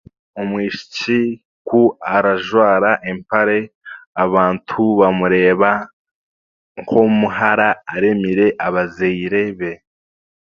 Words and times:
Omwishiki 0.41 1.19
ku 1.67 1.81
arajwara 2.15 2.91
empare 3.11 3.59
abantu 4.23 4.81
bamureeba 4.99 5.71
nk'omuhara 6.79 7.69
aremire 7.93 8.47
abazaire 8.67 9.43
be. 9.59 9.71